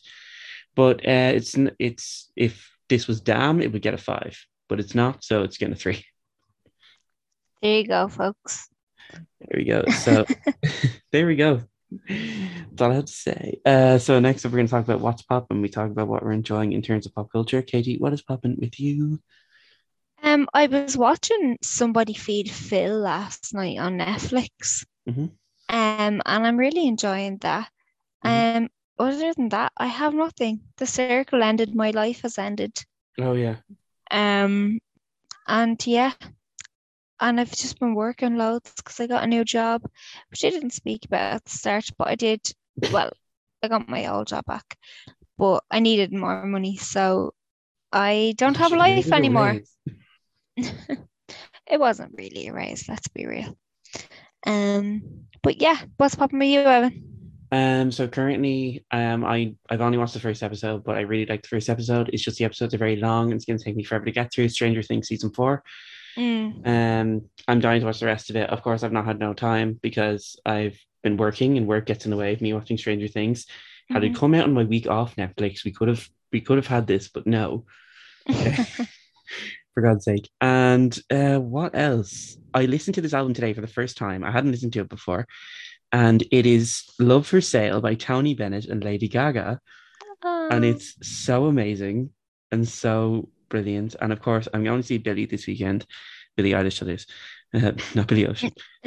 [0.74, 4.94] but uh, it's it's if this was Damn, it would get a five, but it's
[4.94, 6.04] not, so it's getting a three.
[7.60, 8.68] there you go, folks.
[9.12, 9.84] There we go.
[9.90, 10.24] So
[11.12, 11.62] there we go.
[12.08, 13.60] That's all I have to say.
[13.64, 15.60] Uh, so next up, we're going to talk about what's popping.
[15.60, 17.62] We talk about what we're enjoying in terms of pop culture.
[17.62, 19.20] Katie, what is popping with you?
[20.22, 24.84] Um, I was watching somebody feed Phil last night on Netflix.
[25.08, 25.30] Mhm.
[25.70, 27.70] Um, and I'm really enjoying that.
[28.24, 28.46] Mhm.
[28.56, 30.62] Um, other than that, I have nothing.
[30.78, 32.84] The circle ended, my life has ended.
[33.18, 33.60] Oh yeah,
[34.10, 34.80] Um,
[35.48, 36.12] and yeah,
[37.20, 39.82] and I've just been working loads because I got a new job,
[40.30, 42.40] which I didn't speak about at the start, but I did.
[42.90, 43.10] Well,
[43.62, 44.78] I got my old job back,
[45.38, 47.34] but I needed more money, so
[47.92, 49.60] I don't have a life given it a anymore.
[51.66, 53.56] It wasn't really a raise, let's be real.
[54.46, 57.10] Um, but yeah, what's popping with you, Evan?
[57.52, 61.42] Um, so currently, um, I I've only watched the first episode, but I really like
[61.42, 62.10] the first episode.
[62.12, 64.12] It's just the episodes are very long, and it's going to take me forever to
[64.12, 64.48] get through.
[64.48, 65.64] Stranger Things season four.
[66.16, 68.50] Mm, Um, I'm dying to watch the rest of it.
[68.50, 72.10] Of course, I've not had no time because I've been working, and work gets in
[72.10, 73.46] the way of me watching Stranger Things.
[73.88, 74.16] Had it mhm.
[74.16, 77.08] come out on my week off Netflix, we could have we could have had this,
[77.08, 77.64] but no.
[79.74, 80.30] for God's sake.
[80.40, 82.36] And uh, what else?
[82.52, 84.24] I listened to this album today for the first time.
[84.24, 85.26] I hadn't listened to it before.
[85.92, 89.60] And it is Love for Sale by Tony Bennett and Lady Gaga.
[90.22, 92.10] And Oh, it's so amazing
[92.52, 93.96] and so brilliant.
[94.00, 95.86] And of course, I'm going to see Billy this weekend.
[96.36, 97.06] Billie Eilish, that is.
[97.54, 98.52] Uh, not Billy Ocean.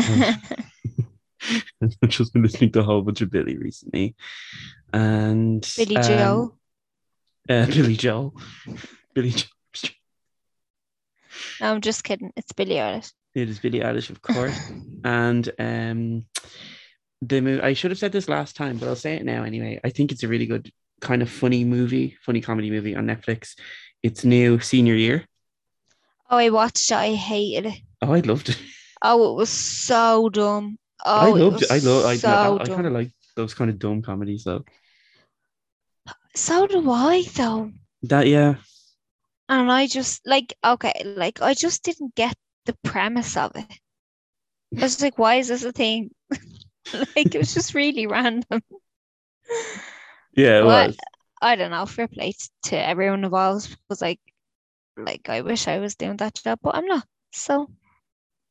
[1.82, 4.16] I've just been listening to a whole bunch of Billy recently,
[4.94, 6.56] and Billy um, Joe.
[7.50, 8.34] uh, Billy Joel,
[9.14, 9.50] Billy Joel.
[11.64, 12.34] No, I'm just kidding.
[12.36, 13.14] It's Billie Eilish.
[13.34, 14.59] It is Billie Eilish, of course,
[15.05, 16.26] and um,
[17.22, 17.61] the movie.
[17.61, 19.80] I should have said this last time, but I'll say it now anyway.
[19.82, 23.55] I think it's a really good kind of funny movie, funny comedy movie on Netflix.
[24.03, 25.26] It's new, Senior Year.
[26.30, 26.97] Oh, I watched it.
[26.97, 27.80] I hated it.
[28.01, 28.61] Oh, I loved it.
[29.01, 30.78] Oh, it was so dumb.
[31.05, 31.72] Oh, I it loved was it.
[31.72, 32.05] I love.
[32.05, 32.76] I, so I, I dumb.
[32.76, 34.66] kind of like those kind of dumb comedies, though.
[36.36, 37.72] So do I, though.
[38.01, 38.55] That yeah,
[39.54, 42.36] And I just like okay, like I just didn't get
[42.66, 43.72] the premise of it.
[44.80, 46.12] I was like, why is this a thing?
[47.16, 48.62] like it was just really random.
[50.36, 50.91] yeah, it What?
[50.95, 51.04] was.
[51.41, 51.86] I don't know.
[51.86, 52.34] Fair play
[52.64, 54.20] to everyone involved because like,
[54.97, 57.08] like I wish I was doing that job, but I'm not.
[57.32, 57.70] So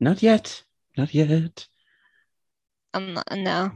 [0.00, 0.64] Not yet.
[0.98, 1.66] Not yet.
[2.94, 3.26] I'm not.
[3.32, 3.72] No,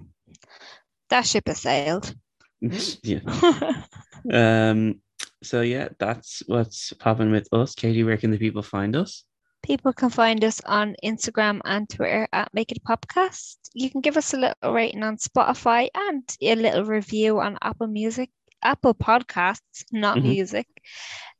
[1.10, 2.14] that ship has sailed.
[3.02, 3.20] yeah.
[4.32, 5.00] Um.
[5.42, 7.74] So yeah, that's what's popping with us.
[7.74, 9.24] Katie, where can the people find us?
[9.62, 13.56] People can find us on Instagram and Twitter at Make It Podcast.
[13.74, 17.88] You can give us a little rating on Spotify and a little review on Apple
[17.88, 18.30] Music,
[18.62, 20.22] Apple Podcasts, not Mhm.
[20.22, 20.68] music.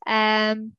[0.06, 0.72] Um,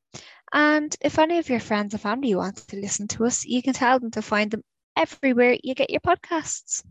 [0.53, 3.73] and if any of your friends or family want to listen to us, you can
[3.73, 4.63] tell them to find them
[4.95, 6.83] everywhere you get your podcasts.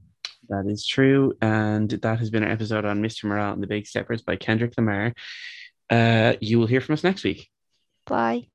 [0.48, 3.24] That is true, and that has been our episode on Mr.
[3.24, 5.12] Morale and the Big Steppers by Kendrick Lamar.
[5.90, 7.50] Uh, you will hear from us next week.
[8.06, 8.48] Bye.